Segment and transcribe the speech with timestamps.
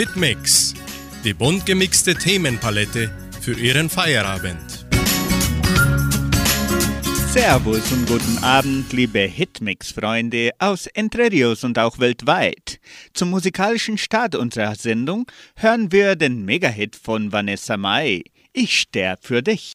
[0.00, 0.72] Hitmix,
[1.24, 3.10] die bunt gemixte Themenpalette
[3.42, 4.86] für Ihren Feierabend.
[7.28, 12.80] Servus und guten Abend, liebe Hitmix-Freunde aus Entre Rios und auch weltweit.
[13.12, 18.22] Zum musikalischen Start unserer Sendung hören wir den Megahit von Vanessa Mai.
[18.54, 19.74] Ich sterb für dich.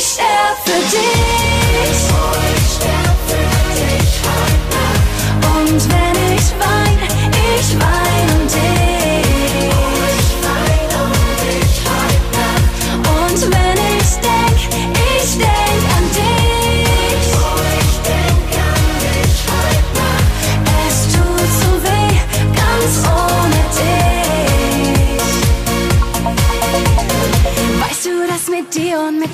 [0.00, 1.90] ich sterb für dich.
[1.90, 4.12] Ich sterb für dich.
[5.54, 6.09] Und wenn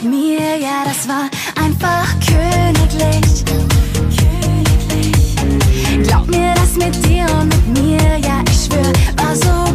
[0.03, 1.29] mit mir, ja, das war
[1.63, 3.45] einfach königlich.
[6.03, 9.66] Glaub mir, das mit dir und mit mir, ja, ich schwör, war so.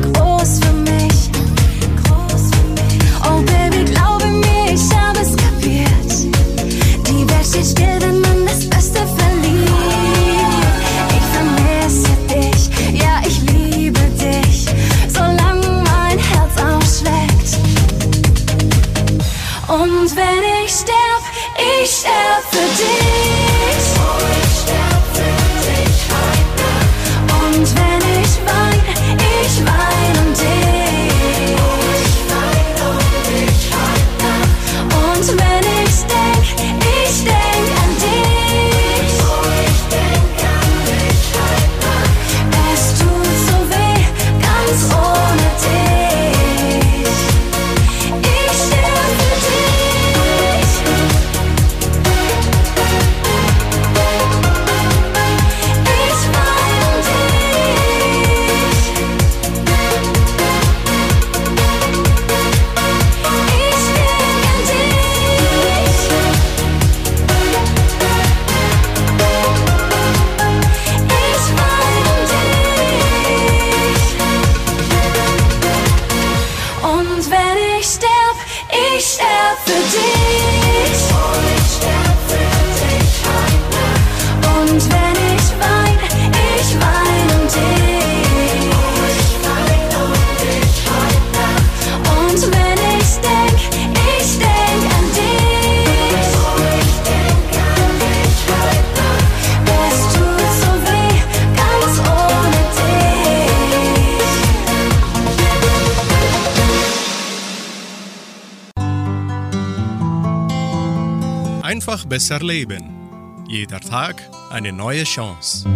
[112.31, 113.45] Besser leben.
[113.49, 115.67] Jeder Tag eine neue Chance.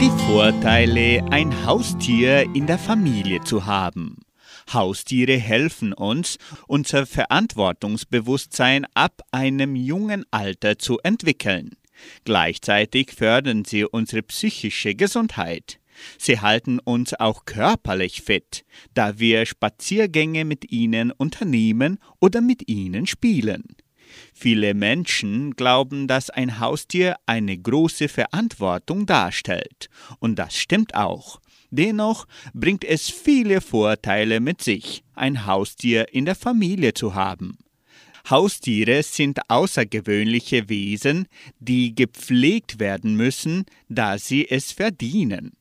[0.00, 4.16] Die Vorteile, ein Haustier in der Familie zu haben.
[4.72, 11.76] Haustiere helfen uns, unser Verantwortungsbewusstsein ab einem jungen Alter zu entwickeln.
[12.24, 15.78] Gleichzeitig fördern sie unsere psychische Gesundheit.
[16.18, 18.64] Sie halten uns auch körperlich fit,
[18.94, 23.64] da wir Spaziergänge mit ihnen unternehmen oder mit ihnen spielen.
[24.34, 31.40] Viele Menschen glauben, dass ein Haustier eine große Verantwortung darstellt, und das stimmt auch.
[31.70, 37.56] Dennoch bringt es viele Vorteile mit sich, ein Haustier in der Familie zu haben.
[38.28, 41.26] Haustiere sind außergewöhnliche Wesen,
[41.58, 45.52] die gepflegt werden müssen, da sie es verdienen.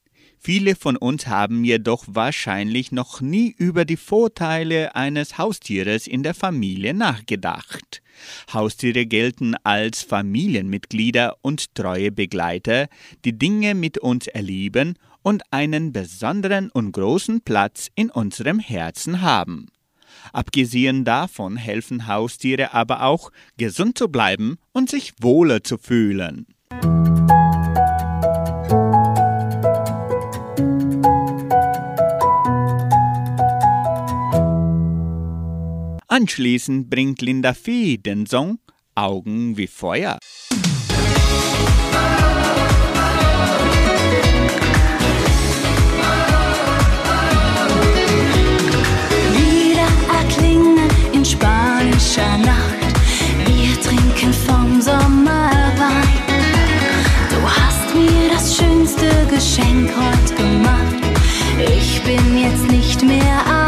[0.43, 6.33] Viele von uns haben jedoch wahrscheinlich noch nie über die Vorteile eines Haustieres in der
[6.33, 8.01] Familie nachgedacht.
[8.51, 12.87] Haustiere gelten als Familienmitglieder und treue Begleiter,
[13.23, 19.67] die Dinge mit uns erleben und einen besonderen und großen Platz in unserem Herzen haben.
[20.33, 26.47] Abgesehen davon helfen Haustiere aber auch, gesund zu bleiben und sich wohler zu fühlen.
[36.11, 38.59] Anschließend bringt Linda Fee den Song
[38.95, 40.17] Augen wie Feuer.
[49.37, 52.91] Lieder erklingen in spanischer Nacht.
[53.45, 55.71] Wir trinken vom Sommerwein.
[57.29, 61.05] Du hast mir das schönste Geschenk heute gemacht.
[61.57, 63.60] Ich bin jetzt nicht mehr allein.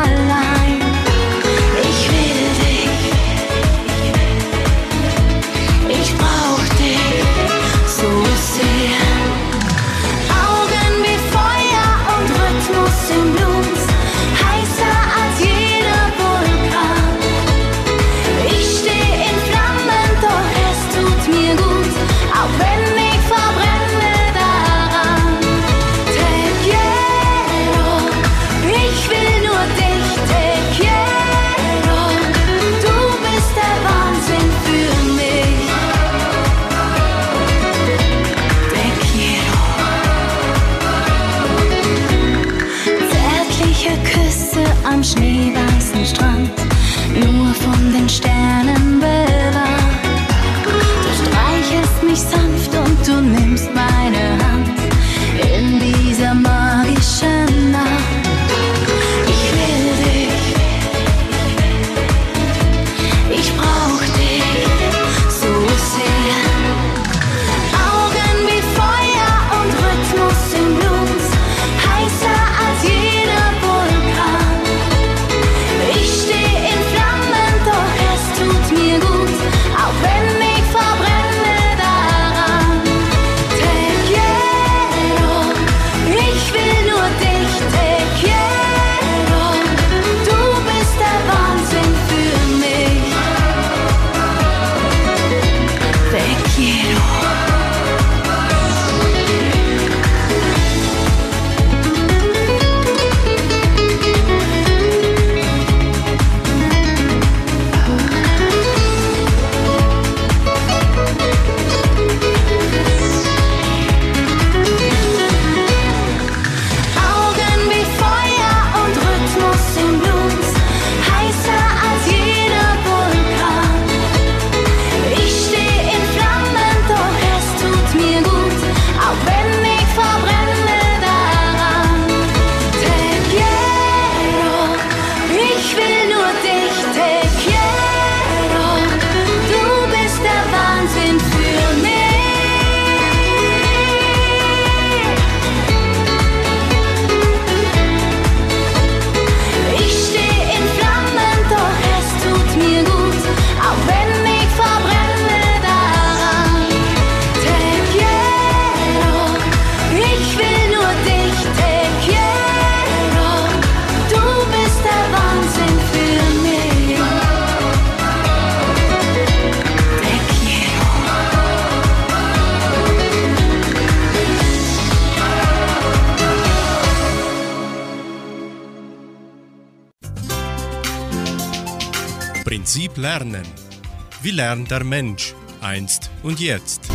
[184.53, 186.87] Der Mensch einst und jetzt?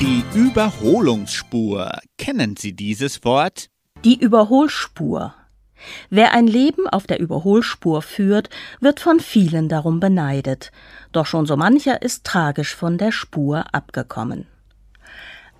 [0.00, 1.92] Die Überholungsspur.
[2.18, 3.68] Kennen Sie dieses Wort?
[4.04, 5.32] Die Überholspur.
[6.10, 10.72] Wer ein Leben auf der Überholspur führt, wird von vielen darum beneidet,
[11.12, 14.48] doch schon so mancher ist tragisch von der Spur abgekommen.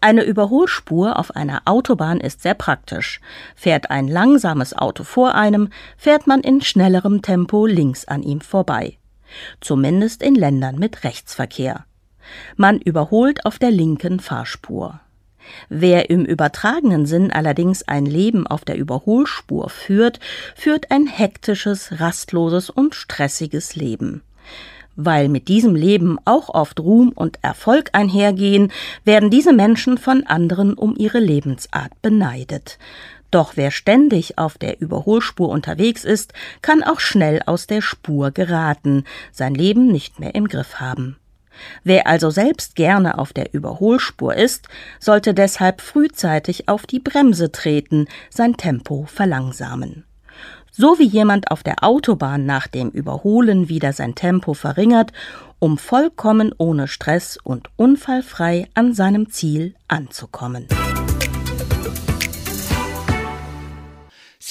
[0.01, 3.21] Eine Überholspur auf einer Autobahn ist sehr praktisch.
[3.55, 8.99] Fährt ein langsames Auto vor einem, fährt man in schnellerem Tempo links an ihm vorbei.
[9.61, 11.85] Zumindest in Ländern mit Rechtsverkehr.
[12.57, 15.01] Man überholt auf der linken Fahrspur.
[15.69, 20.21] Wer im übertragenen Sinn allerdings ein Leben auf der Überholspur führt,
[20.55, 24.23] führt ein hektisches, rastloses und stressiges Leben.
[24.97, 28.73] Weil mit diesem Leben auch oft Ruhm und Erfolg einhergehen,
[29.05, 32.79] werden diese Menschen von anderen um ihre Lebensart beneidet.
[33.35, 39.03] Doch wer ständig auf der Überholspur unterwegs ist, kann auch schnell aus der Spur geraten,
[39.33, 41.17] sein Leben nicht mehr im Griff haben.
[41.83, 44.69] Wer also selbst gerne auf der Überholspur ist,
[45.01, 50.05] sollte deshalb frühzeitig auf die Bremse treten, sein Tempo verlangsamen.
[50.71, 55.13] So wie jemand auf der Autobahn nach dem Überholen wieder sein Tempo verringert,
[55.59, 60.69] um vollkommen ohne Stress und unfallfrei an seinem Ziel anzukommen.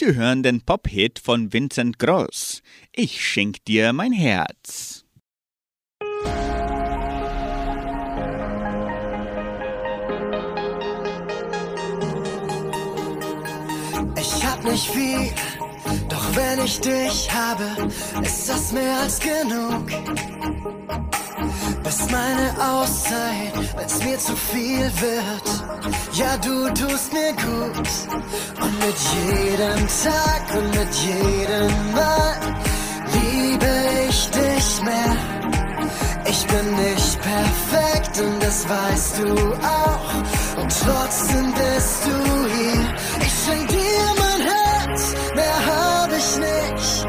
[0.06, 2.62] Sie hören den Pop-Hit von Vincent Gross.
[2.92, 5.06] Ich schenk dir mein Herz.
[14.18, 15.32] Ich hab nicht viel,
[16.10, 17.90] doch wenn ich dich habe,
[18.24, 19.90] ist das mehr als genug.
[21.84, 25.48] Bist meine Auszeit, wenn's mir zu viel wird.
[26.13, 27.88] Ja, du tust mir gut.
[28.62, 28.96] Und mit
[29.28, 32.36] jedem Tag und mit jedem Mal
[33.22, 33.68] liebe
[34.08, 35.16] ich dich mehr.
[36.25, 40.62] Ich bin nicht perfekt und das weißt du auch.
[40.62, 42.94] Und trotzdem bist du hier.
[43.20, 47.08] Ich schenk dir mein Herz, mehr hab ich nicht.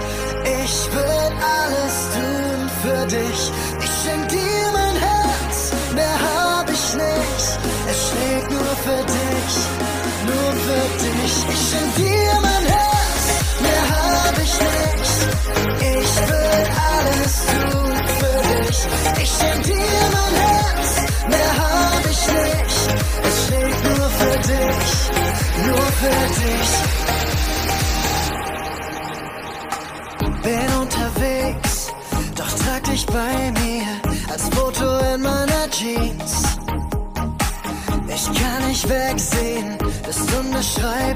[0.63, 3.74] Ich will alles tun für dich.
[8.77, 9.57] Für dich,
[10.27, 11.35] nur für dich.
[11.49, 12.14] Ich schenk
[40.85, 41.14] I.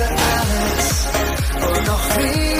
[0.00, 1.08] gebe alles
[1.76, 2.59] und noch viel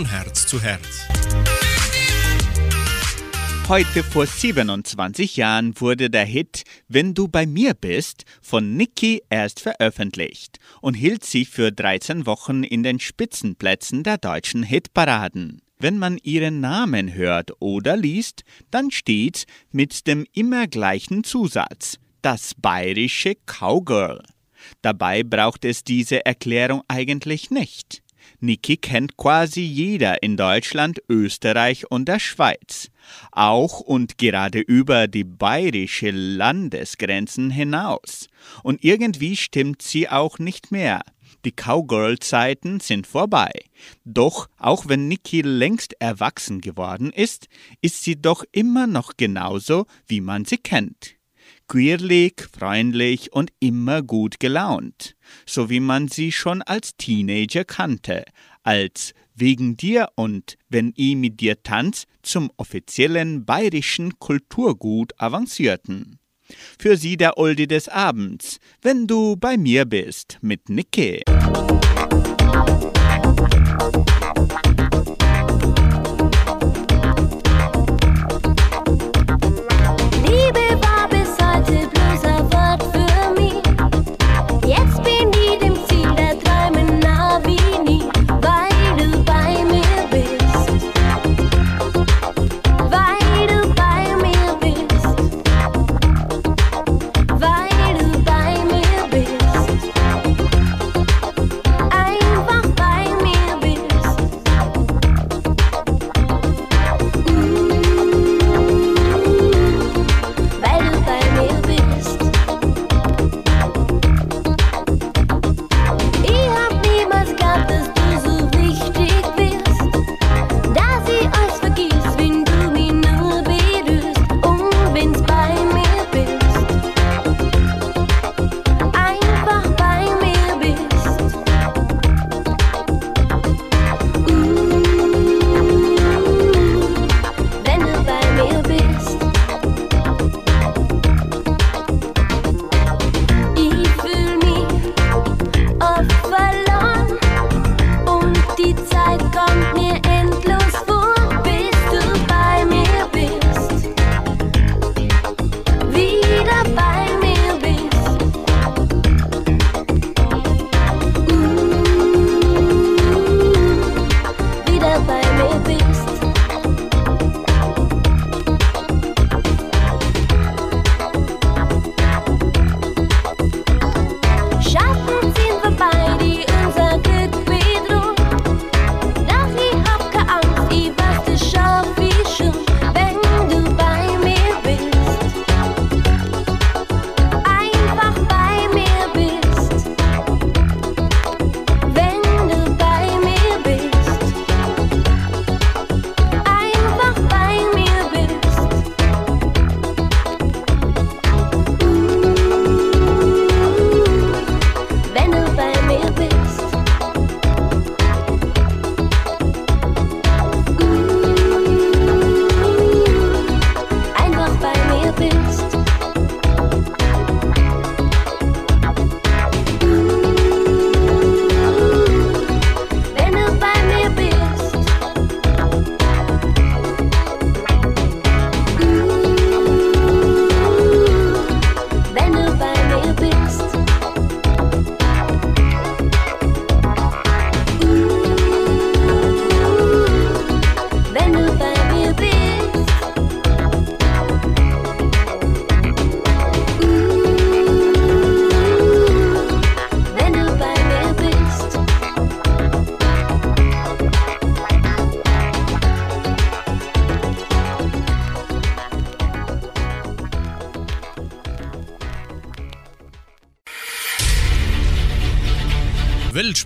[0.00, 1.02] von Herz zu Herz.
[3.68, 9.60] Heute vor 27 Jahren wurde der Hit Wenn du bei mir bist von Nicki erst
[9.60, 15.60] veröffentlicht und hielt sich für 13 Wochen in den Spitzenplätzen der deutschen Hitparaden.
[15.78, 22.54] Wenn man ihren Namen hört oder liest, dann steht mit dem immer gleichen Zusatz das
[22.54, 24.22] bayerische Cowgirl.
[24.80, 28.02] Dabei braucht es diese Erklärung eigentlich nicht.
[28.40, 32.90] Niki kennt quasi jeder in Deutschland, Österreich und der Schweiz.
[33.32, 38.28] Auch und gerade über die bayerische Landesgrenzen hinaus.
[38.62, 41.02] Und irgendwie stimmt sie auch nicht mehr.
[41.44, 43.50] Die Cowgirl-Zeiten sind vorbei.
[44.04, 47.48] Doch auch wenn Niki längst erwachsen geworden ist,
[47.82, 51.19] ist sie doch immer noch genauso, wie man sie kennt
[51.70, 55.14] queerlich, freundlich und immer gut gelaunt,
[55.46, 58.24] so wie man sie schon als Teenager kannte,
[58.64, 66.18] als wegen dir und wenn i mit dir tanz zum offiziellen bayerischen Kulturgut avancierten.
[66.76, 71.22] Für Sie der Oldie des Abends, wenn du bei mir bist, mit Nicke.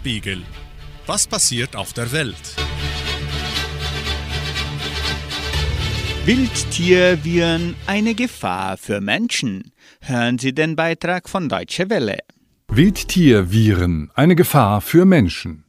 [0.05, 0.43] Weltspiegel.
[1.07, 2.57] Was passiert auf der Welt?
[6.27, 9.73] Wildtierviren eine Gefahr für Menschen.
[10.01, 12.19] Hören Sie den Beitrag von Deutsche Welle.
[12.69, 15.65] Wildtierviren, eine Gefahr für Menschen.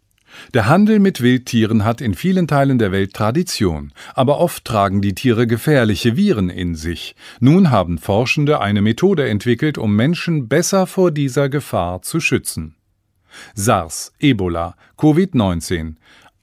[0.54, 5.16] Der Handel mit Wildtieren hat in vielen Teilen der Welt Tradition, aber oft tragen die
[5.16, 7.16] Tiere gefährliche Viren in sich.
[7.40, 12.76] Nun haben Forschende eine Methode entwickelt, um Menschen besser vor dieser Gefahr zu schützen.
[13.54, 15.96] SARS, Ebola, Covid-19.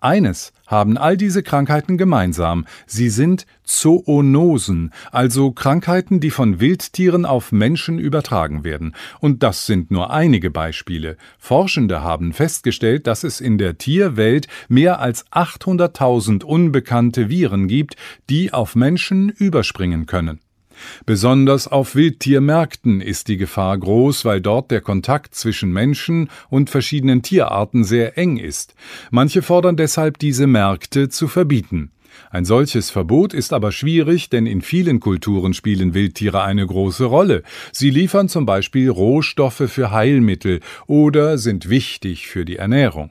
[0.02, 2.66] Eines haben all diese Krankheiten gemeinsam.
[2.86, 8.96] Sie sind Zoonosen, also Krankheiten, die von Wildtieren auf Menschen übertragen werden.
[9.20, 11.16] Und das sind nur einige Beispiele.
[11.38, 17.94] Forschende haben festgestellt, dass es in der Tierwelt mehr als 800.000 unbekannte Viren gibt,
[18.28, 20.40] die auf Menschen überspringen können.
[21.06, 27.22] Besonders auf Wildtiermärkten ist die Gefahr groß, weil dort der Kontakt zwischen Menschen und verschiedenen
[27.22, 28.74] Tierarten sehr eng ist.
[29.10, 31.90] Manche fordern deshalb, diese Märkte zu verbieten.
[32.30, 37.42] Ein solches Verbot ist aber schwierig, denn in vielen Kulturen spielen Wildtiere eine große Rolle.
[37.72, 43.10] Sie liefern zum Beispiel Rohstoffe für Heilmittel oder sind wichtig für die Ernährung.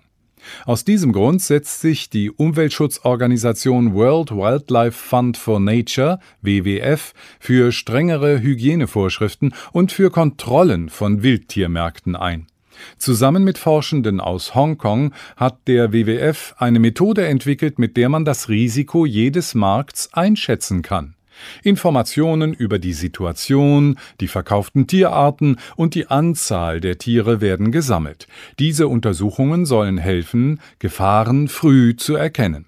[0.66, 8.42] Aus diesem Grund setzt sich die Umweltschutzorganisation World Wildlife Fund for Nature WWF für strengere
[8.42, 12.48] Hygienevorschriften und für Kontrollen von Wildtiermärkten ein.
[12.98, 18.50] Zusammen mit Forschenden aus Hongkong hat der WWF eine Methode entwickelt, mit der man das
[18.50, 21.16] Risiko jedes Markts einschätzen kann.
[21.64, 28.28] Informationen über die Situation, die verkauften Tierarten und die Anzahl der Tiere werden gesammelt.
[28.60, 32.66] Diese Untersuchungen sollen helfen, Gefahren früh zu erkennen.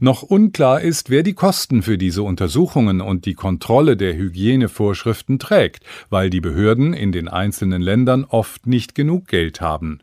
[0.00, 5.84] Noch unklar ist, wer die Kosten für diese Untersuchungen und die Kontrolle der Hygienevorschriften trägt,
[6.10, 10.00] weil die Behörden in den einzelnen Ländern oft nicht genug Geld haben.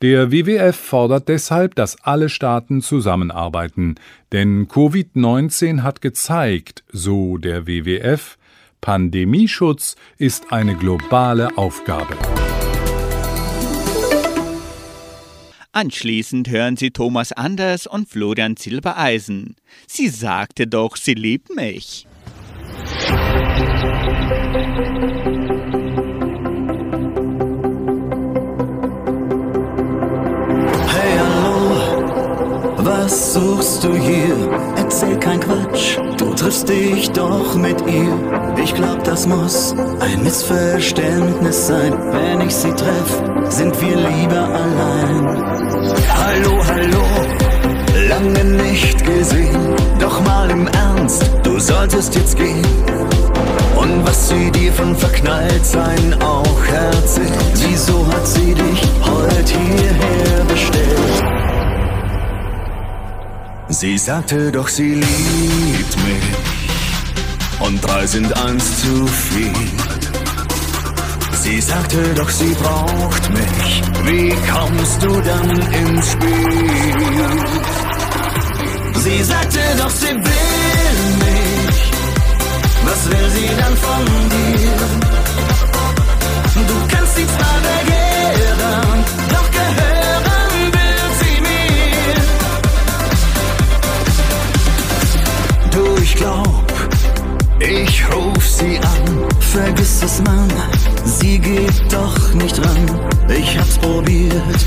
[0.00, 3.96] Der WWF fordert deshalb, dass alle Staaten zusammenarbeiten,
[4.30, 8.38] denn Covid-19 hat gezeigt, so der WWF,
[8.80, 12.16] Pandemieschutz ist eine globale Aufgabe.
[15.72, 19.56] Anschließend hören Sie Thomas Anders und Florian Silbereisen.
[19.88, 22.06] Sie sagte doch, sie liebt mich.
[33.08, 34.36] Was suchst du hier?
[34.76, 38.12] Erzähl kein Quatsch, du triffst dich doch mit ihr.
[38.62, 41.94] Ich glaub, das muss ein Missverständnis sein.
[42.12, 43.10] Wenn ich sie treff,
[43.48, 45.24] sind wir lieber allein.
[46.22, 47.04] Hallo, hallo,
[48.10, 49.74] lange nicht gesehen.
[49.98, 52.66] Doch mal im Ernst, du solltest jetzt gehen.
[53.74, 57.32] Und was sie dir von Verknalltsein auch erzählt.
[57.54, 60.27] Wieso hat sie dich heute hierher
[63.70, 67.60] Sie sagte doch, sie liebt mich.
[67.60, 69.52] Und drei sind eins zu viel.
[71.42, 73.82] Sie sagte doch, sie braucht mich.
[74.04, 77.40] Wie kommst du dann ins Spiel?
[78.94, 81.92] Sie sagte doch, sie will mich.
[82.84, 84.78] Was will sie dann von dir?
[86.66, 87.97] Du kannst sie zwar begehren,
[96.18, 96.66] glaub,
[97.60, 99.26] ich ruf sie an.
[99.40, 100.48] Vergiss es, Mann,
[101.04, 102.90] sie geht doch nicht ran.
[103.28, 104.60] Ich hab's probiert,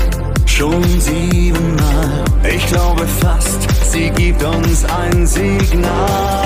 [0.46, 2.24] schon siebenmal.
[2.42, 3.60] Ich glaube fast,
[3.90, 6.42] sie gibt uns ein Signal.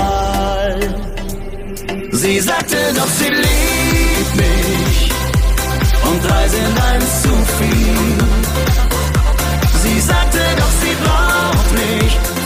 [2.11, 5.11] Sie sagte doch, sie liebt mich.
[6.09, 8.17] Und drei sind eins zu viel.
[9.83, 12.36] Sie sagte doch, sie braucht mich.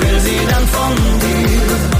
[0.00, 1.95] Will sie dann von dir?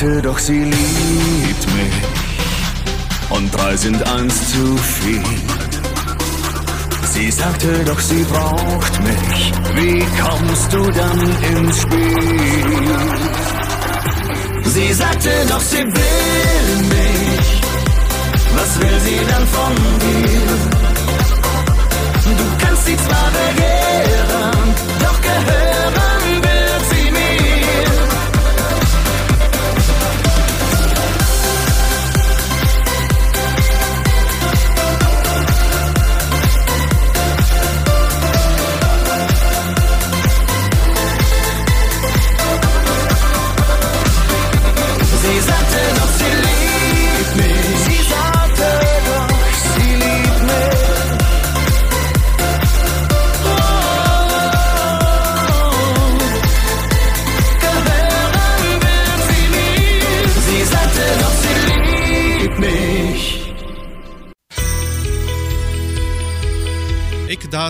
[0.00, 3.28] Sie sagte doch, sie liebt mich.
[3.28, 5.22] Und drei sind eins zu viel.
[7.12, 9.52] Sie sagte doch, sie braucht mich.
[9.74, 11.20] Wie kommst du dann
[11.54, 12.80] ins Spiel?
[14.64, 17.60] Sie sagte doch, sie will mich.
[18.56, 20.50] Was will sie dann von dir?
[22.38, 26.09] Du kannst sie zwar begehren, doch gehören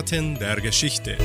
[0.01, 1.15] Eckdaten der Geschichte.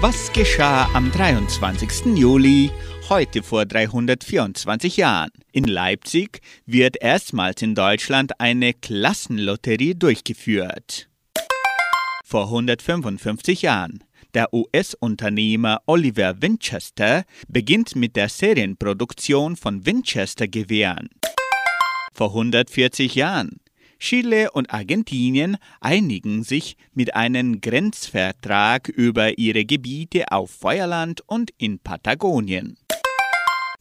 [0.00, 2.16] Was geschah am 23.
[2.16, 2.70] Juli,
[3.10, 5.30] heute vor 324 Jahren?
[5.52, 11.10] In Leipzig wird erstmals in Deutschland eine Klassenlotterie durchgeführt.
[12.24, 14.02] Vor 155 Jahren.
[14.32, 21.10] Der US-Unternehmer Oliver Winchester beginnt mit der Serienproduktion von Winchester-Gewehren.
[22.14, 23.60] Vor 140 Jahren.
[23.98, 31.78] Chile und Argentinien einigen sich mit einem Grenzvertrag über ihre Gebiete auf Feuerland und in
[31.78, 32.76] Patagonien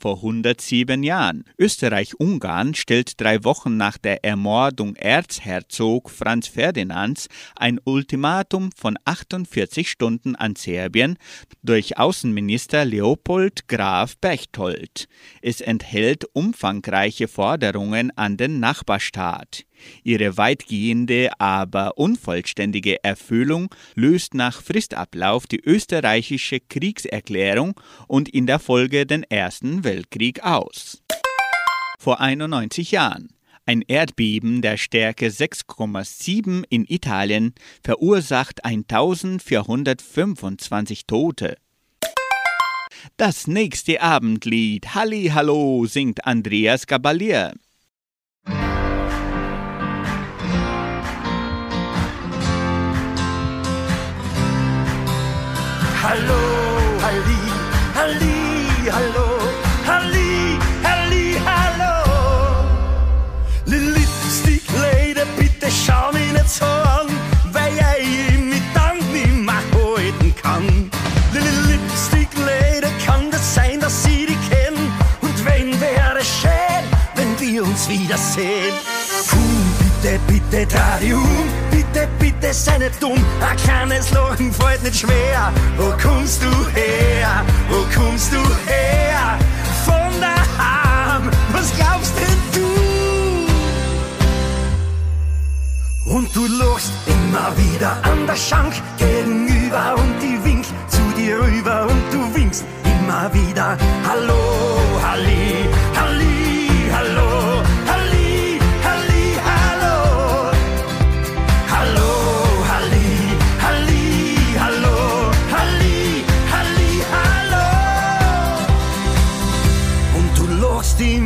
[0.06, 1.46] vor 107 Jahren.
[1.58, 10.36] Österreich-Ungarn stellt drei Wochen nach der Ermordung Erzherzog Franz Ferdinands ein Ultimatum von 48 Stunden
[10.36, 11.18] an Serbien
[11.64, 15.08] durch Außenminister Leopold Graf Berchtold.
[15.42, 19.66] Es enthält umfangreiche Forderungen an den Nachbarstaat.
[20.04, 29.06] Ihre weitgehende, aber unvollständige Erfüllung löst nach Fristablauf die österreichische Kriegserklärung und in der Folge
[29.06, 31.02] den Ersten Weltkrieg aus.
[32.00, 33.30] Vor 91 Jahren.
[33.68, 41.58] Ein Erdbeben der Stärke 6,7 in Italien verursacht 1425 Tote.
[43.18, 47.54] Das nächste Abendlied Halli Hallo singt Andreas Gabalier.
[56.08, 56.38] Hallo,
[57.02, 57.42] Halli,
[57.96, 59.28] Halli, hallo,
[59.88, 61.94] Halli, Halli, hallo.
[63.66, 67.08] Lipstick Lady, bitte schau mich nicht so an,
[67.52, 70.92] weil ich mich dann nicht mehr halten kann.
[71.34, 74.76] Lipstick Lady, kann das sein, dass ich dich kenn?
[75.22, 78.76] Und wenn wäre schön, wenn wir uns wiedersehen.
[79.28, 79.65] Komm,
[80.06, 83.24] bitte, bitte, dreh dich um, bitte, bitte, sei nicht dumm.
[83.42, 85.52] Ein kleines Lachen fällt nicht schwer.
[85.78, 87.44] Wo kommst du her?
[87.70, 88.38] Wo kommst du
[88.68, 89.38] her?
[89.86, 92.70] Von daheim, was glaubst denn du?
[96.16, 101.88] Und du lachst immer wieder an der Schank gegenüber und die winkt zu dir rüber
[101.90, 103.78] und du winkst immer wieder.
[104.08, 104.42] Hallo,
[105.04, 105.68] Halli,
[106.00, 106.35] Halli,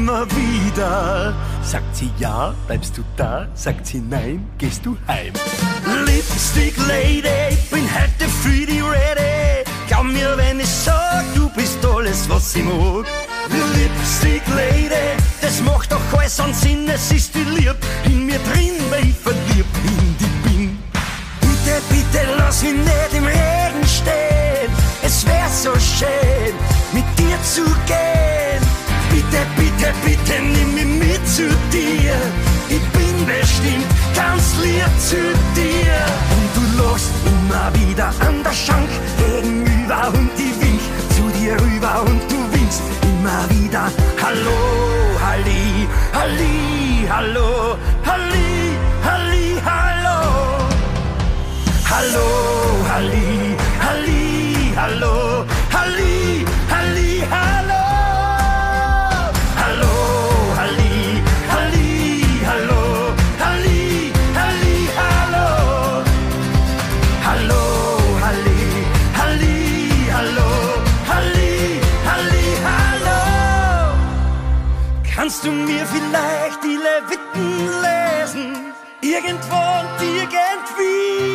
[0.10, 1.34] immer wieder.
[1.64, 3.48] Sagt sie ja, bleibst du da?
[3.54, 5.34] Sagt sie nein, gehst du heim?
[6.06, 9.64] Lipstick Lady, bin heute für die ready.
[9.88, 13.06] Glaub mir, wenn ich sag, du bist alles, was ich mag.
[13.76, 18.76] Lipstick Lady, das macht doch alles an Sinn, es ist die Lieb in mir drin,
[18.90, 20.80] weil ich verliebt in die bin.
[21.42, 24.72] Bitte, bitte lass mich nicht im Regen stehen.
[25.04, 26.56] Es wär so schön,
[26.94, 28.69] mit dir zu gehen.
[79.30, 81.30] Irgendwo und irgendwie.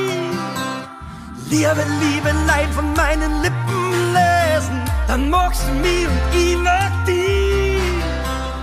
[1.49, 7.79] Liebe, liebe Leid von meinen Lippen lesen, dann magst du mich und mag dich.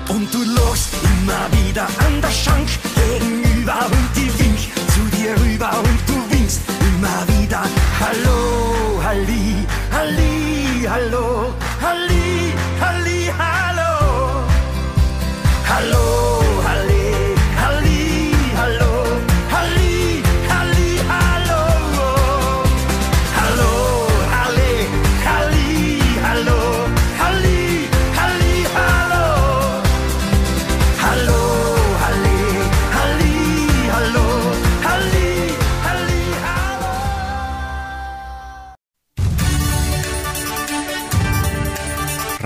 [0.10, 5.72] Und du lachst immer wieder an der Schank gegenüber und die winkt zu dir rüber
[5.80, 7.64] und du winkst immer wieder.
[8.02, 12.21] Hallo, Halli, Halli, hallo, Halli,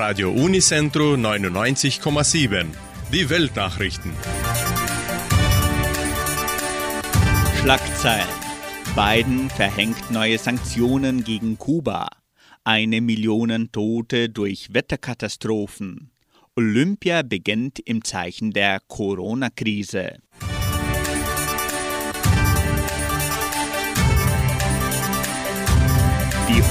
[0.08, 2.68] Radio Unicentro 99,7.
[3.12, 4.12] Die Weltnachrichten.
[7.60, 8.28] Schlagzeilen.
[8.96, 12.10] Biden verhängt neue Sanktionen gegen Kuba.
[12.64, 16.12] Eine Million Tote durch Wetterkatastrophen.
[16.56, 20.20] Olympia beginnt im Zeichen der Corona-Krise.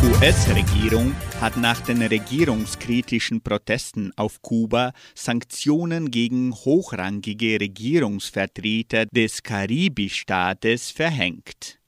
[0.05, 11.79] US-Regierung hat nach den regierungskritischen Protesten auf Kuba Sanktionen gegen hochrangige Regierungsvertreter des Karibistaates verhängt.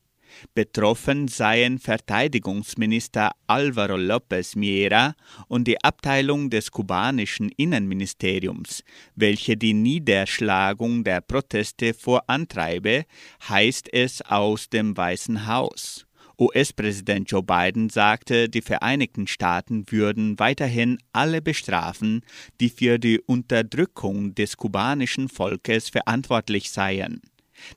[0.55, 5.15] Betroffen seien Verteidigungsminister Alvaro López Miera
[5.49, 8.83] und die Abteilung des kubanischen Innenministeriums,
[9.15, 13.05] welche die Niederschlagung der Proteste vorantreibe,
[13.47, 16.07] heißt es aus dem Weißen Haus.
[16.39, 22.23] US-Präsident Joe Biden sagte, die Vereinigten Staaten würden weiterhin alle bestrafen,
[22.61, 27.23] die für die Unterdrückung des kubanischen Volkes verantwortlich seien.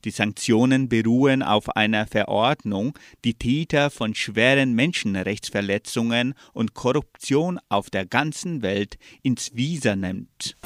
[0.04, 8.06] Die Sanktionen beruhen auf einer Verordnung, die Täter von schweren Menschenrechtsverletzungen und Korruption auf der
[8.06, 10.58] ganzen Welt ins Visier nimmt.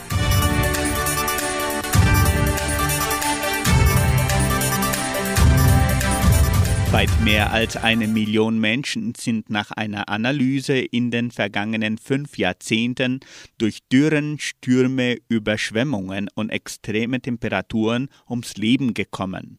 [6.94, 13.22] Weit mehr als eine Million Menschen sind nach einer Analyse in den vergangenen fünf Jahrzehnten
[13.58, 19.58] durch Dürren, Stürme, Überschwemmungen und extreme Temperaturen ums Leben gekommen.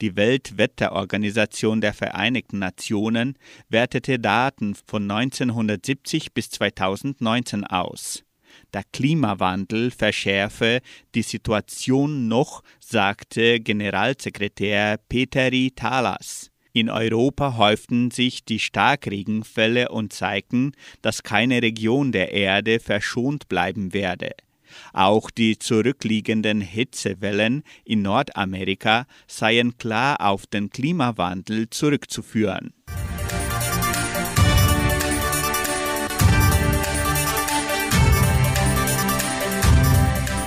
[0.00, 3.36] Die Weltwetterorganisation der Vereinigten Nationen
[3.68, 8.22] wertete Daten von 1970 bis 2019 aus.
[8.72, 10.80] Der Klimawandel verschärfe
[11.16, 16.52] die Situation noch, sagte Generalsekretär Peteri Talas.
[16.78, 23.92] In Europa häuften sich die Starkregenfälle und zeigten, dass keine Region der Erde verschont bleiben
[23.92, 24.30] werde.
[24.92, 32.72] Auch die zurückliegenden Hitzewellen in Nordamerika seien klar auf den Klimawandel zurückzuführen.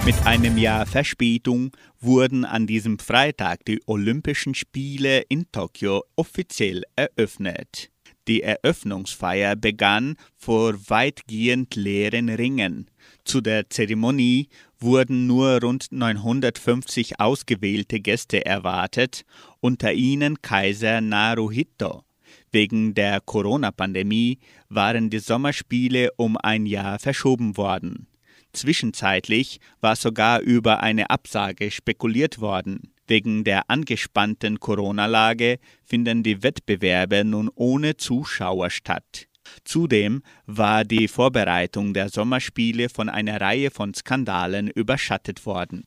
[0.04, 7.92] Mit einem Jahr Verspätung wurden an diesem Freitag die Olympischen Spiele in Tokio offiziell eröffnet.
[8.28, 12.90] Die Eröffnungsfeier begann vor weitgehend leeren Ringen.
[13.26, 14.48] Zu der Zeremonie
[14.80, 19.24] wurden nur rund 950 ausgewählte Gäste erwartet,
[19.60, 22.06] unter ihnen Kaiser Naruhito.
[22.52, 28.08] Wegen der Corona-Pandemie waren die Sommerspiele um ein Jahr verschoben worden.
[28.54, 32.94] Zwischenzeitlich war sogar über eine Absage spekuliert worden.
[33.08, 39.28] Wegen der angespannten Corona-Lage finden die Wettbewerbe nun ohne Zuschauer statt.
[39.66, 45.84] Zudem war die Vorbereitung der Sommerspiele von einer Reihe von Skandalen überschattet worden.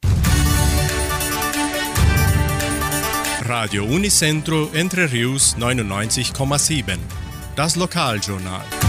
[3.46, 6.98] Radio Unicentro Entre Rius 99,7.
[7.57, 8.83] Das Lokaljournal.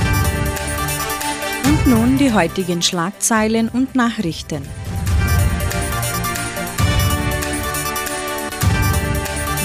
[1.66, 4.62] Und nun die heutigen Schlagzeilen und Nachrichten.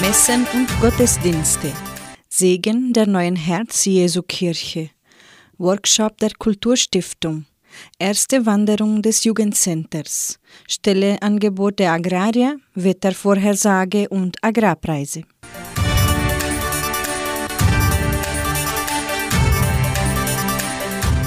[0.00, 1.72] Messen und Gottesdienste.
[2.28, 4.88] Segen der neuen Herz-Jesu-Kirche.
[5.58, 7.44] Workshop der Kulturstiftung.
[7.98, 10.38] Erste Wanderung des Jugendcenters.
[10.66, 15.24] Stelleangebot der Agrarier, Wettervorhersage und Agrarpreise.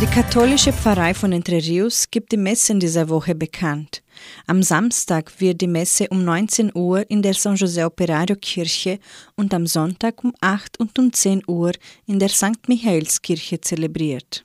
[0.03, 4.03] Die katholische Pfarrei von Entre Rios gibt die Messen dieser Woche bekannt.
[4.47, 8.99] Am Samstag wird die Messe um 19 Uhr in der San José Operario Kirche
[9.37, 11.71] und am Sonntag um 8 und um 10 Uhr
[12.05, 12.67] in der St.
[12.67, 14.43] Michaelskirche zelebriert.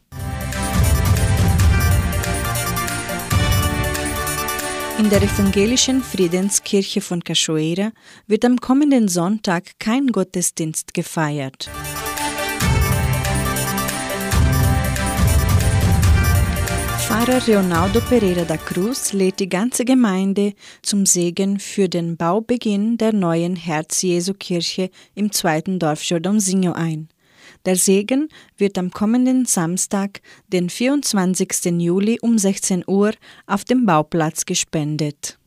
[5.00, 7.90] In der evangelischen Friedenskirche von Cachoeira
[8.28, 11.68] wird am kommenden Sonntag kein Gottesdienst gefeiert.
[17.18, 23.12] Pfarrer Leonardo Pereira da Cruz lädt die ganze Gemeinde zum Segen für den Baubeginn der
[23.12, 27.09] neuen Herz-Jesu-Kirche im zweiten Dorf Jordãozinho ein.
[27.64, 31.81] Der Segen wird am kommenden Samstag, den 24.
[31.81, 33.11] Juli um 16 Uhr
[33.48, 35.38] auf dem Bauplatz gespendet.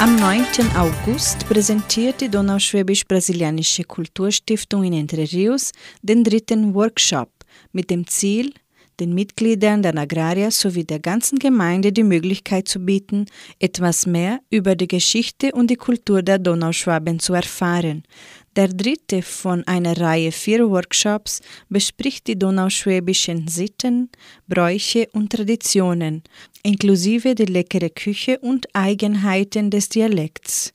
[0.00, 0.44] Am 9.
[0.76, 7.28] August präsentiert die Donauschwäbisch-Brasilianische Kulturstiftung in Entre Rios den dritten Workshop
[7.72, 8.52] mit dem Ziel,
[9.00, 13.26] den Mitgliedern der Agraria sowie der ganzen Gemeinde die Möglichkeit zu bieten,
[13.58, 18.04] etwas mehr über die Geschichte und die Kultur der Donauschwaben zu erfahren.
[18.58, 24.10] Der dritte von einer Reihe vier Workshops bespricht die donauschwäbischen Sitten,
[24.48, 26.24] Bräuche und Traditionen,
[26.64, 30.74] inklusive die leckere Küche und Eigenheiten des Dialekts.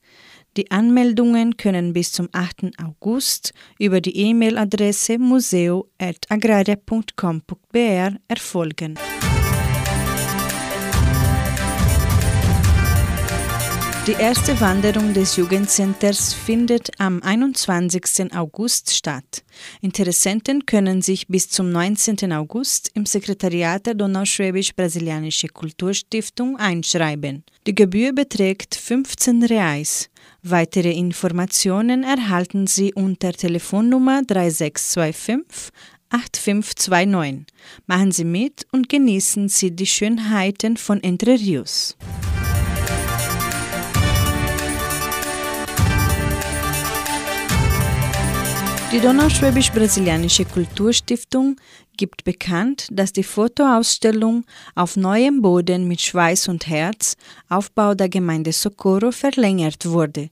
[0.56, 2.72] Die Anmeldungen können bis zum 8.
[2.82, 8.98] August über die E-Mail-Adresse museo.agraria.com.br erfolgen.
[14.06, 18.36] Die erste Wanderung des Jugendcenters findet am 21.
[18.36, 19.46] August statt.
[19.80, 22.34] Interessenten können sich bis zum 19.
[22.34, 27.46] August im Sekretariat der Donauschwäbisch-Brasilianische Kulturstiftung einschreiben.
[27.66, 30.10] Die Gebühr beträgt 15 Reais.
[30.42, 35.72] Weitere Informationen erhalten Sie unter Telefonnummer 3625
[36.10, 37.46] 8529.
[37.88, 41.96] Machen Sie mit und genießen Sie die Schönheiten von Entre Rios.
[48.94, 51.56] Die Donauschwäbisch-Brasilianische Kulturstiftung
[51.98, 57.18] gibt bekannt, dass die Fotoausstellung auf neuem Boden mit Schweiß und Herz,
[57.50, 60.30] Aufbau der Gemeinde Socorro, verlängert wurde.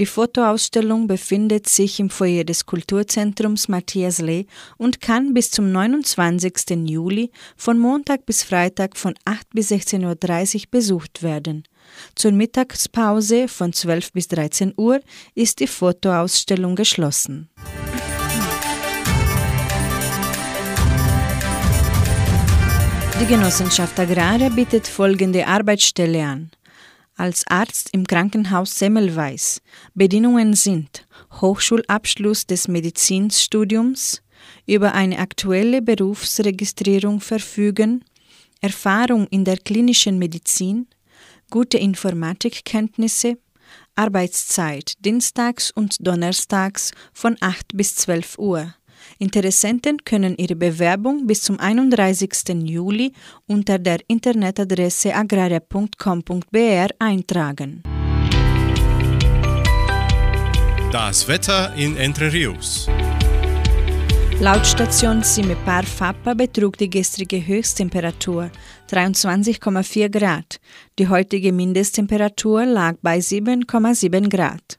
[0.00, 4.46] Die Fotoausstellung befindet sich im Foyer des Kulturzentrums Matthias Lee
[4.76, 6.88] und kann bis zum 29.
[6.90, 11.62] Juli von Montag bis Freitag von 8 bis 16.30 Uhr besucht werden.
[12.14, 15.00] Zur Mittagspause von 12 bis 13 Uhr
[15.34, 17.50] ist die Fotoausstellung geschlossen.
[23.20, 26.50] Die Genossenschaft Agraria bietet folgende Arbeitsstelle an.
[27.16, 29.60] Als Arzt im Krankenhaus Semmelweis.
[29.94, 31.06] Bedingungen sind
[31.40, 34.22] Hochschulabschluss des Medizinstudiums,
[34.66, 38.04] über eine aktuelle Berufsregistrierung verfügen,
[38.62, 40.86] Erfahrung in der klinischen Medizin,
[41.50, 43.36] gute Informatikkenntnisse,
[43.96, 48.74] Arbeitszeit dienstags und donnerstags von 8 bis 12 Uhr.
[49.18, 52.30] Interessenten können ihre Bewerbung bis zum 31.
[52.64, 53.12] Juli
[53.46, 57.82] unter der Internetadresse agraria.com.br eintragen.
[60.92, 62.88] Das Wetter in Entre Rios.
[64.40, 68.50] Laut Station Simepar Fapa betrug die gestrige Höchsttemperatur
[68.90, 70.58] 23,4 Grad.
[70.98, 74.78] Die heutige Mindesttemperatur lag bei 7,7 Grad.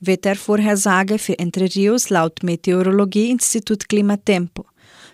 [0.00, 4.66] Wettervorhersage für Entre Rios laut Meteorologieinstitut Klimatempo.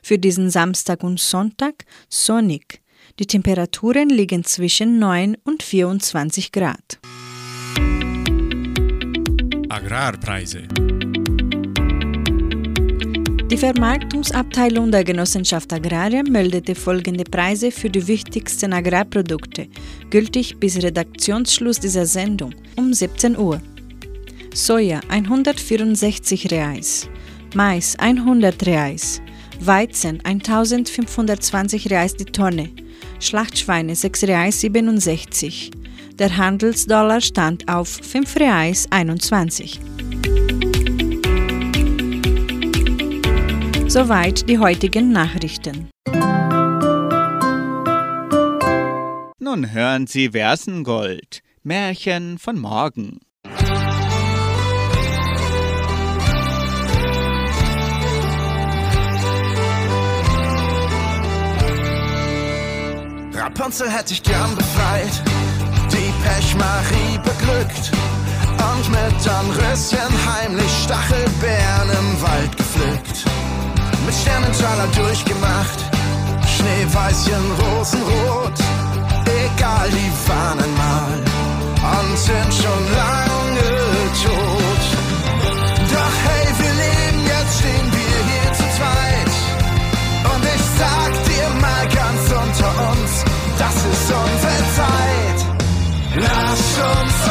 [0.03, 2.83] Für diesen Samstag und Sonntag sonnig.
[3.21, 6.99] Die Temperaturen liegen zwischen 9 und 24 Grad.
[9.69, 10.67] Agrarpreise.
[13.51, 19.69] Die Vermarktungsabteilung der Genossenschaft Agraria meldete folgende Preise für die wichtigsten Agrarprodukte,
[20.11, 23.63] gültig bis Redaktionsschluss dieser Sendung um 17 Uhr.
[24.53, 27.09] Soja 164 Reais,
[27.55, 29.23] Mais 100 Reais,
[29.61, 32.69] Weizen 1520 Reais die Tonne,
[33.19, 35.71] Schlachtschweine 6 Reais 67.
[36.19, 39.81] Der Handelsdollar stand auf 5 Reais 21.
[43.89, 45.89] Soweit die heutigen Nachrichten.
[49.41, 53.21] Nun hören Sie Versengold, Märchen von morgen.
[63.33, 65.23] Rapunzel hätte ich gern befreit,
[65.91, 67.91] die Pechmarie beglückt
[68.53, 73.48] und mit Dornröschen heimlich Stachelbeeren im Wald gepflückt.
[74.09, 75.81] Mit Sternentaler durchgemacht,
[76.57, 78.59] Schneeweißchen, Rosenrot,
[79.45, 81.13] egal, die waren einmal
[81.93, 83.69] und sind schon lange
[84.25, 84.83] tot.
[85.93, 89.35] Doch hey, wir leben, jetzt stehen wir hier zu zweit.
[90.33, 93.13] Und ich sag dir mal ganz unter uns,
[93.59, 95.39] das ist unsere Zeit.
[96.15, 96.63] Lass
[96.97, 97.28] uns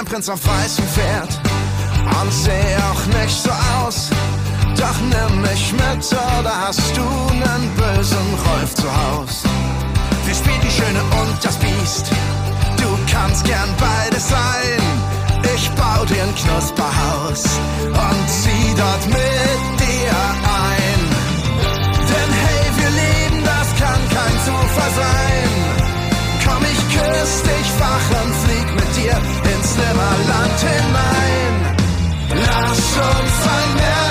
[0.00, 1.40] kein Prinz auf weißem Pferd
[2.22, 4.08] und sehe auch nicht so aus.
[4.76, 6.06] Doch nimm mich mit,
[6.40, 7.02] oder hast du
[7.34, 9.42] nen bösen Rolf zu Haus?
[10.24, 12.10] Wir spielen die Schöne und das Biest.
[12.78, 14.80] Du kannst gern beides sein.
[15.54, 17.44] Ich bau dir ein Knusperhaus
[17.84, 20.12] und zieh dort mit dir
[20.64, 21.00] ein.
[22.10, 25.50] Denn hey, wir leben, das kann kein Zufall sein.
[26.46, 28.39] Komm, ich küss dich wach und
[29.16, 31.54] ins Nimmerland hinein.
[32.46, 34.09] Lass uns ein Märchen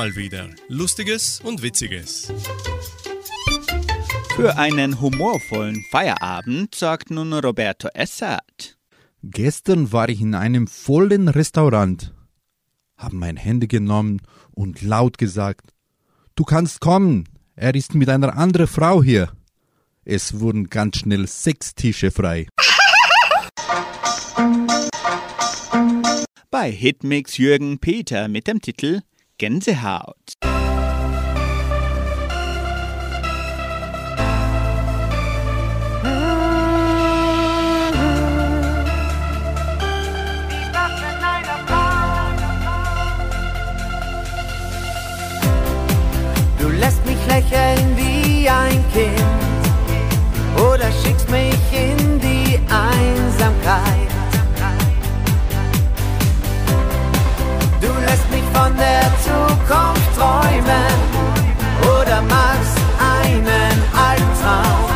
[0.00, 0.48] mal wieder.
[0.68, 2.32] Lustiges und Witziges.
[4.34, 8.78] Für einen humorvollen Feierabend sorgt nun Roberto Essert.
[9.22, 12.14] Gestern war ich in einem vollen Restaurant,
[12.96, 14.22] haben mein Handy genommen
[14.52, 15.74] und laut gesagt,
[16.34, 19.30] du kannst kommen, er ist mit einer anderen Frau hier.
[20.06, 22.46] Es wurden ganz schnell sechs Tische frei.
[26.50, 29.02] Bei Hitmix Jürgen Peter mit dem Titel
[29.40, 30.34] Gänsehaut.
[46.58, 49.24] Du lässt mich lächeln wie ein Kind
[50.70, 53.99] oder schickst mich in die Einsamkeit.
[59.70, 60.98] Zukunft träumen
[61.96, 62.78] oder machst
[63.22, 64.90] einen Albtraum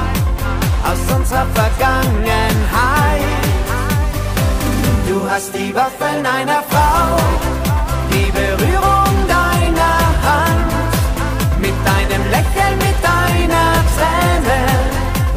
[0.83, 3.23] aus unserer Vergangenheit.
[5.09, 7.19] Du hast die Waffeln einer Frau,
[8.11, 9.97] die Berührung deiner
[10.27, 10.73] Hand.
[11.61, 14.59] Mit deinem Lächeln, mit deiner Träne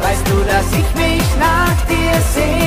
[0.02, 2.57] Weißt du, dass ich mich nach dir sehne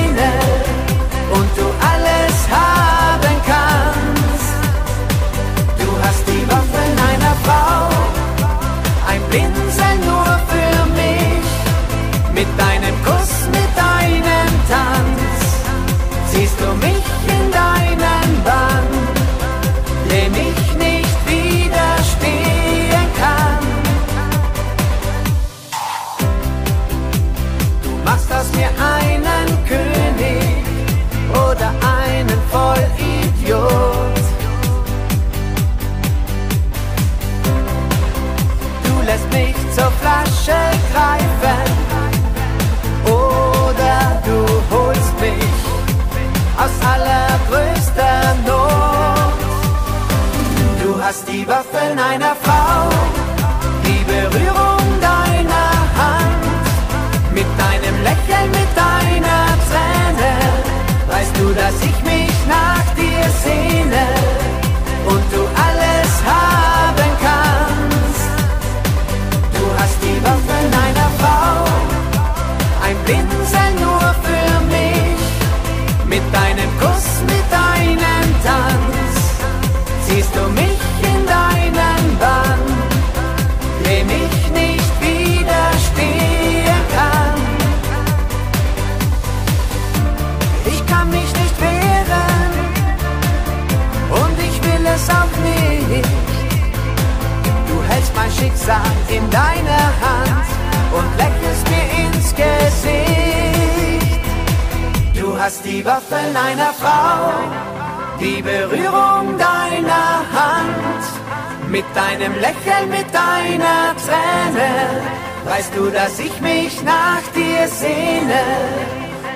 [111.72, 115.00] Mit deinem Lächeln, mit deiner Träne,
[115.46, 118.44] weißt du, dass ich mich nach dir sehne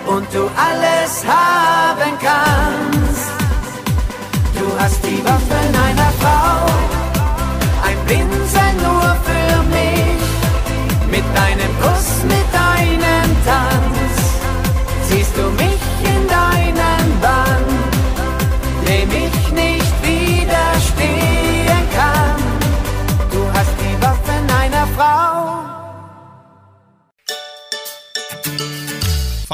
[0.05, 3.31] und du alles haben kannst.
[4.55, 6.67] Du hast die Waffeln einer Frau,
[7.89, 11.11] ein Pinsel nur für mich.
[11.11, 14.15] Mit deinem Kuss, mit deinem Tanz,
[15.09, 15.76] ziehst du mich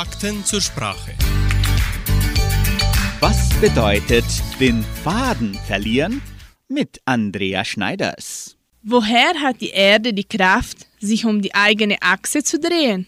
[0.02, 1.12] Fakten zur Sprache.
[3.20, 4.24] Was bedeutet
[4.58, 6.20] den Faden verlieren?
[6.66, 8.56] Mit Andrea Schneiders.
[8.82, 13.06] Woher hat die Erde die Kraft, sich um die eigene Achse zu drehen?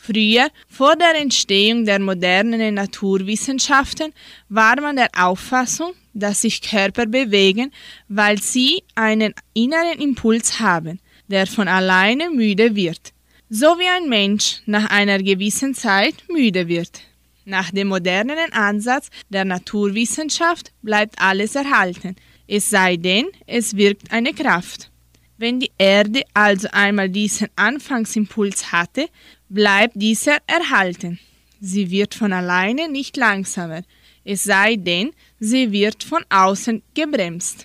[0.00, 4.12] Früher, vor der Entstehung der modernen Naturwissenschaften,
[4.48, 7.70] war man der Auffassung, dass sich Körper bewegen,
[8.08, 10.98] weil sie einen inneren Impuls haben,
[11.28, 13.12] der von alleine müde wird.
[13.50, 17.00] So wie ein Mensch nach einer gewissen Zeit müde wird.
[17.46, 22.14] Nach dem modernen Ansatz der Naturwissenschaft bleibt alles erhalten,
[22.46, 24.90] es sei denn, es wirkt eine Kraft.
[25.38, 29.08] Wenn die Erde also einmal diesen Anfangsimpuls hatte,
[29.48, 31.18] bleibt dieser erhalten.
[31.58, 33.82] Sie wird von alleine nicht langsamer,
[34.24, 37.64] es sei denn, sie wird von außen gebremst.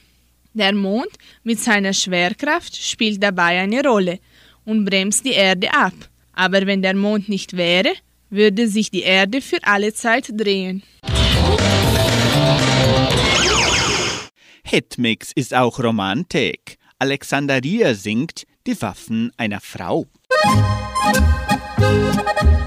[0.53, 1.11] Der Mond
[1.43, 4.19] mit seiner Schwerkraft spielt dabei eine Rolle
[4.65, 5.93] und bremst die Erde ab.
[6.33, 7.93] Aber wenn der Mond nicht wäre,
[8.29, 10.83] würde sich die Erde für alle Zeit drehen.
[14.63, 16.77] Hitmix ist auch Romantik.
[16.97, 20.07] Alexander Rier singt Die Waffen einer Frau.
[21.77, 22.62] In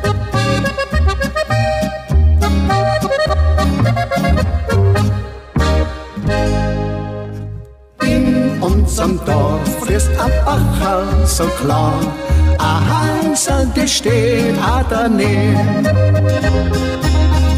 [9.06, 11.94] unserem Dorf ist ein Bacher so klar,
[12.58, 15.90] ein Heiser gesteht hat er nicht.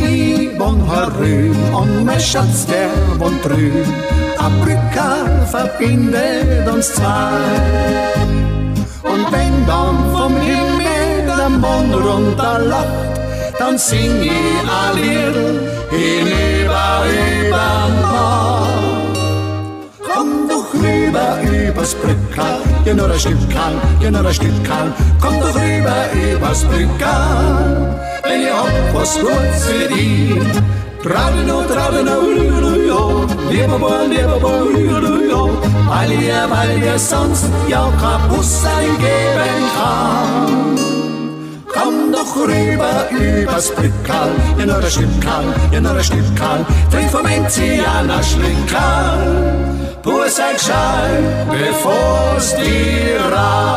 [0.01, 3.95] Ich wohn herüben und mein Schatz, der wohnt drüben.
[4.39, 7.41] Ein Brücker verbindet uns zwei.
[9.03, 13.19] Und wenn dann vom Himmel der Mond runterlacht,
[13.59, 14.31] dann sing ich
[14.81, 15.37] ein Lied
[15.91, 17.05] hinüber
[17.47, 18.58] überm Bach.
[21.09, 24.93] Rüber übers Brückal, ja nur ein Stückal, ja nur ein Stückal.
[25.19, 30.63] Komm doch rüber übers Brückal, denn ich hab was Gutes für dich.
[31.03, 35.51] Traudeno, Traudeno, Ulujo, lieber Boy, Ulujo,
[35.87, 40.79] weil ihr, weil ihr sonst ja kein Busse geben kann.
[41.73, 47.25] Komm doch rüber übers Brückal, ja nur ein Stückal, ja nur ein Stückal, trink vom
[47.25, 49.88] Enzianer Schlickerl.
[50.09, 53.69] Pur sei gescheit, bevor's dir reicht.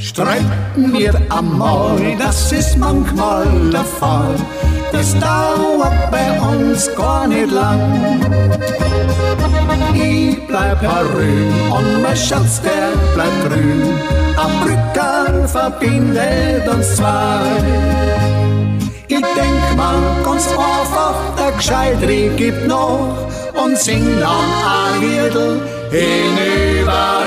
[0.00, 4.36] Streiten wir einmal, das ist manchmal der Fall.
[4.92, 8.20] Das dauert bei uns gar nicht lang.
[9.94, 14.00] Ich bleib herüben und mein Schatz, der bleibt drüben.
[14.36, 17.40] Am Brückal verbindet uns zwei.
[19.08, 23.28] Ich denk mal ganz einfach, der Gescheitri gibt noch
[23.62, 25.60] und sing dann ein Liedl
[25.90, 27.26] hinüber.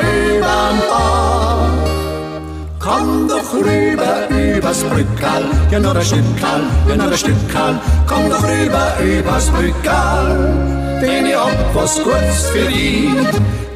[2.84, 7.80] Komm doch rüber übers Brückal, ja nur ein Stückal, ja nur ein Stückal.
[8.06, 13.08] Komm doch rüber übers Brückal, denn ich hab was Gutes für dich.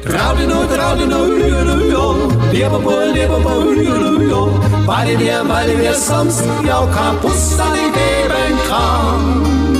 [0.04, 5.42] Trau dich nur, trau dich nur, Ulujo, lieber Boy, lieber Boy, Ulujo, weil ich dir,
[5.48, 9.78] weil ich dir sonst ja kein Bus an dich geben kann.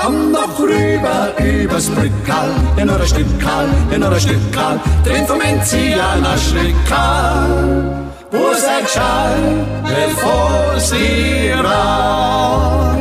[0.00, 5.40] Komm doch rüber übers Brückal, ja nur ein Stückal, ja nur ein Stückal, drin vom
[5.40, 8.11] Enzianer Schlickerl.
[8.32, 12.98] Wo sei gescheit, bevor sie raucht.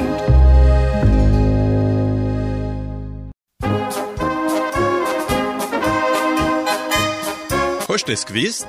[7.88, 8.68] Hast du es gewusst?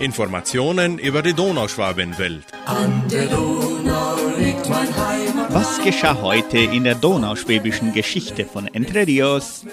[0.00, 2.44] Informationen über die Donauschwabenwelt.
[2.66, 5.54] An der Donau liegt mein Heimat.
[5.54, 9.64] Was geschah heute in der donauschwäbischen Geschichte von Entre Rios?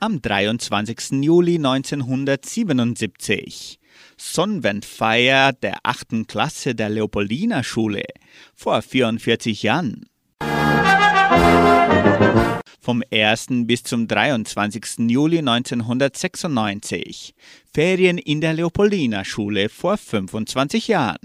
[0.00, 1.22] Am 23.
[1.22, 3.78] Juli 1977.
[4.24, 6.28] Sonnenwendfeier der 8.
[6.28, 8.04] Klasse der Leopoldina Schule
[8.54, 10.06] vor 44 Jahren.
[12.80, 13.46] Vom 1.
[13.66, 15.10] bis zum 23.
[15.10, 17.34] Juli 1996.
[17.74, 21.18] Ferien in der Leopoldina Schule vor 25 Jahren.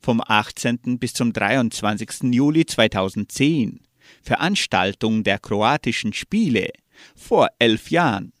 [0.00, 0.98] Vom 18.
[0.98, 2.32] bis zum 23.
[2.34, 3.80] Juli 2010.
[4.22, 6.70] Veranstaltung der kroatischen Spiele
[7.14, 8.31] vor elf Jahren.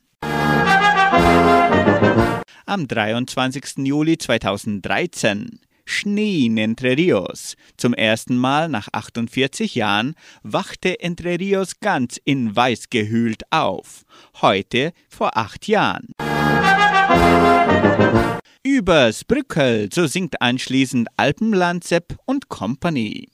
[2.66, 3.78] Am 23.
[3.78, 7.56] Juli 2013 Schnee in Entre Rios.
[7.76, 14.04] Zum ersten Mal nach 48 Jahren wachte Entre Rios ganz in weiß gehüllt auf.
[14.40, 16.12] Heute vor acht Jahren.
[18.64, 23.28] Übers Brückel, so singt anschließend Alpenlandsepp und Company.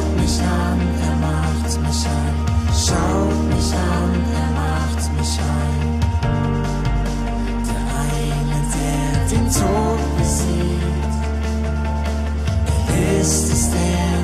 [0.00, 2.34] Schaut mich an, er macht mich an.
[2.72, 5.78] Schaut mich an, er macht mich an.
[7.68, 11.14] Der eine, der den Tod besiegt,
[12.88, 14.19] er ist es, der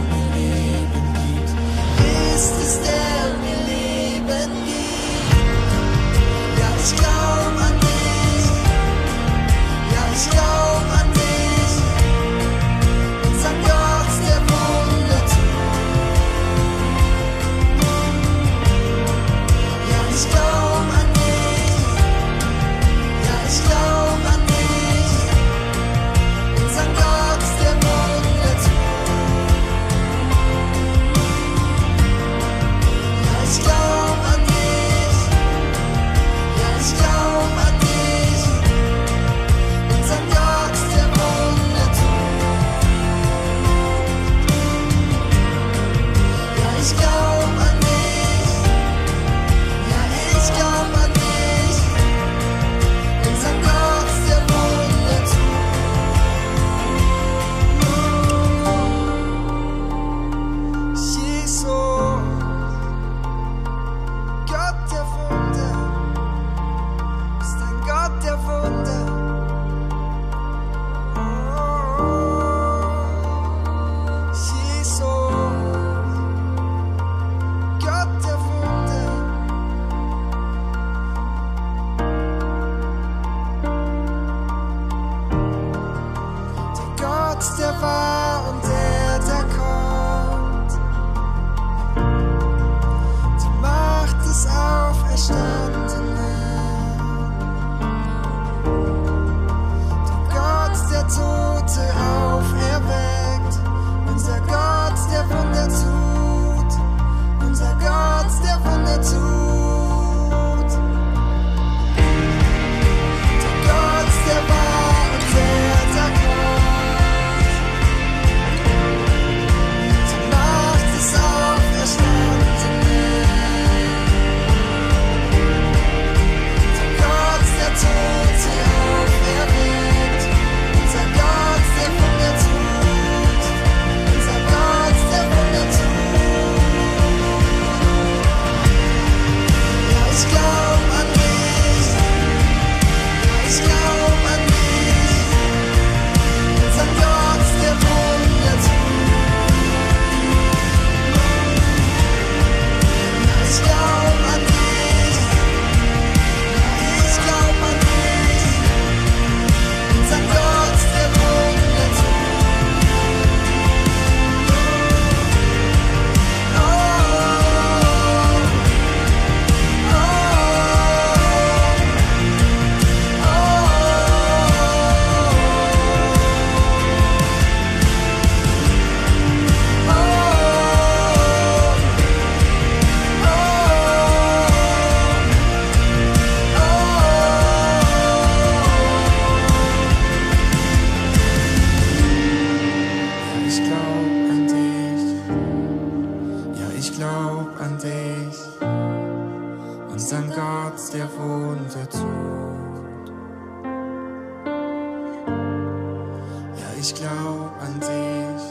[206.89, 208.43] Ich glaube an dich,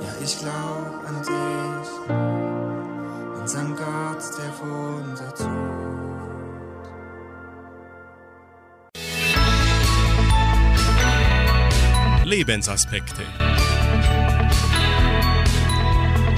[0.00, 1.88] ja, ich glaube an dich,
[3.38, 5.46] an sein Gott, der Wunder tut.
[12.24, 13.24] Lebensaspekte.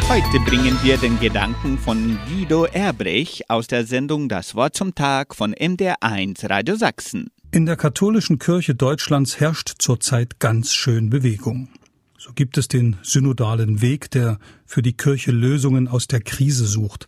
[0.08, 5.36] Heute bringen wir den Gedanken von Guido Erbrech aus der Sendung Das Wort zum Tag
[5.36, 7.30] von MDR1 Radio Sachsen.
[7.50, 11.70] In der katholischen Kirche Deutschlands herrscht zurzeit ganz schön Bewegung.
[12.18, 17.06] So gibt es den synodalen Weg, der für die Kirche Lösungen aus der Krise sucht.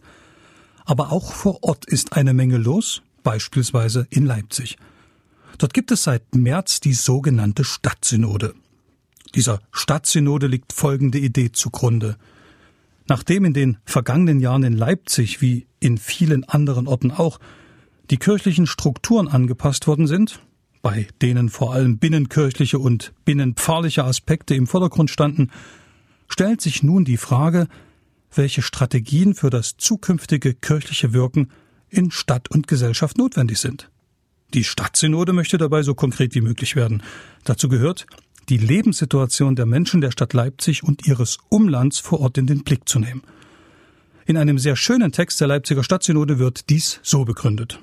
[0.87, 4.79] Aber auch vor Ort ist eine Menge los, beispielsweise in Leipzig.
[5.59, 8.55] Dort gibt es seit März die sogenannte Stadtsynode.
[9.35, 12.17] Dieser Stadtsynode liegt folgende Idee zugrunde.
[13.09, 17.41] Nachdem in den vergangenen Jahren in Leipzig wie in vielen anderen Orten auch
[18.11, 20.41] die kirchlichen Strukturen angepasst worden sind,
[20.83, 25.51] bei denen vor allem binnenkirchliche und binnenpfarrliche Aspekte im Vordergrund standen,
[26.29, 27.69] stellt sich nun die Frage,
[28.35, 31.51] welche Strategien für das zukünftige kirchliche Wirken
[31.89, 33.91] in Stadt und Gesellschaft notwendig sind.
[34.55, 37.03] Die Stadtsynode möchte dabei so konkret wie möglich werden.
[37.45, 38.07] Dazu gehört,
[38.49, 42.89] die Lebenssituation der Menschen der Stadt Leipzig und ihres Umlands vor Ort in den Blick
[42.89, 43.23] zu nehmen.
[44.27, 47.81] In einem sehr schönen Text der Leipziger Stadtsynode wird dies so begründet.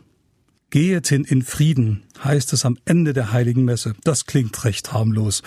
[0.70, 3.96] Gehet hin in Frieden, heißt es am Ende der heiligen Messe.
[4.04, 5.44] Das klingt recht harmlos.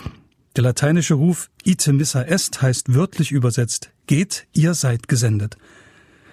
[0.56, 5.56] Der lateinische Ruf ite missa est heißt wörtlich übersetzt Geht, ihr seid gesendet.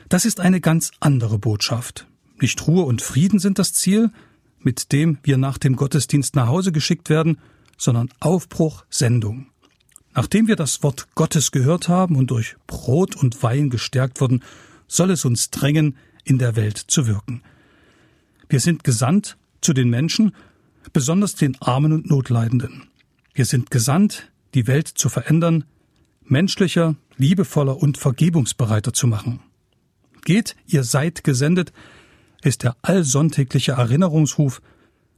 [0.09, 2.07] Das ist eine ganz andere Botschaft.
[2.39, 4.09] Nicht Ruhe und Frieden sind das Ziel,
[4.59, 7.39] mit dem wir nach dem Gottesdienst nach Hause geschickt werden,
[7.77, 9.47] sondern Aufbruch, Sendung.
[10.15, 14.43] Nachdem wir das Wort Gottes gehört haben und durch Brot und Wein gestärkt wurden,
[14.87, 17.43] soll es uns drängen, in der Welt zu wirken.
[18.49, 20.33] Wir sind gesandt zu den Menschen,
[20.93, 22.87] besonders den Armen und Notleidenden.
[23.33, 25.65] Wir sind gesandt, die Welt zu verändern,
[26.23, 29.39] menschlicher, liebevoller und vergebungsbereiter zu machen.
[30.23, 31.73] Geht, ihr seid gesendet,
[32.43, 34.61] ist der allsonntägliche Erinnerungsruf,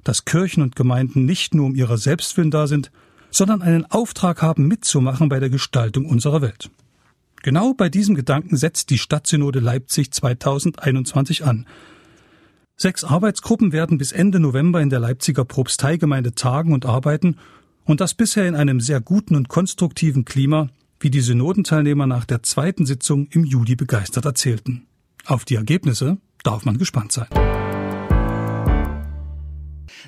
[0.03, 2.91] dass Kirchen und Gemeinden nicht nur um ihrer Selbstwillen da sind,
[3.31, 6.69] sondern einen Auftrag haben, mitzumachen bei der Gestaltung unserer Welt.
[7.43, 11.65] Genau bei diesem Gedanken setzt die Stadtsynode Leipzig 2021 an.
[12.81, 17.35] Sechs Arbeitsgruppen werden bis Ende November in der Leipziger Propsteigemeinde tagen und arbeiten,
[17.83, 20.69] und das bisher in einem sehr guten und konstruktiven Klima,
[21.01, 24.87] wie die Synodenteilnehmer nach der zweiten Sitzung im Juli begeistert erzählten.
[25.25, 27.27] Auf die Ergebnisse darf man gespannt sein.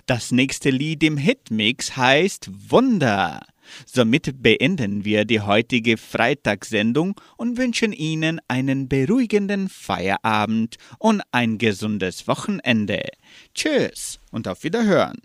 [0.06, 3.42] Das nächste Lied im Hitmix heißt Wunder.
[3.86, 12.28] Somit beenden wir die heutige Freitagssendung und wünschen Ihnen einen beruhigenden Feierabend und ein gesundes
[12.28, 13.02] Wochenende.
[13.54, 15.22] Tschüss und auf Wiederhören.